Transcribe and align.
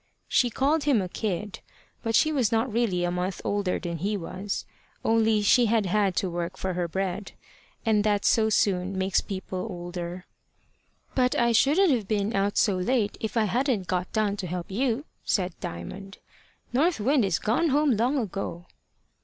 She 0.27 0.49
called 0.49 0.85
him 0.85 0.99
a 0.99 1.07
kid, 1.07 1.59
but 2.01 2.15
she 2.15 2.31
was 2.31 2.51
not 2.51 2.73
really 2.73 3.03
a 3.03 3.11
month 3.11 3.39
older 3.45 3.77
than 3.77 3.99
he 3.99 4.17
was; 4.17 4.65
only 5.05 5.43
she 5.43 5.67
had 5.67 5.85
had 5.85 6.15
to 6.15 6.27
work 6.31 6.57
for 6.57 6.73
her 6.73 6.87
bread, 6.87 7.33
and 7.85 8.03
that 8.03 8.25
so 8.25 8.49
soon 8.49 8.97
makes 8.97 9.21
people 9.21 9.67
older. 9.69 10.25
"But 11.13 11.35
I 11.35 11.51
shouldn't 11.51 11.91
have 11.91 12.07
been 12.07 12.35
out 12.35 12.57
so 12.57 12.77
late 12.77 13.15
if 13.19 13.37
I 13.37 13.43
hadn't 13.43 13.85
got 13.85 14.11
down 14.11 14.37
to 14.37 14.47
help 14.47 14.71
you," 14.71 15.05
said 15.23 15.53
Diamond. 15.59 16.17
"North 16.73 16.99
Wind 16.99 17.23
is 17.23 17.37
gone 17.37 17.67
home 17.69 17.91
long 17.91 18.17
ago." 18.17 18.65